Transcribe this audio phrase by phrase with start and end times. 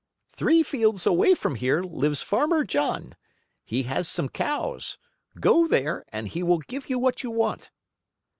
[0.31, 3.15] "Three fields away from here lives Farmer John.
[3.63, 4.97] He has some cows.
[5.39, 7.69] Go there and he will give you what you want."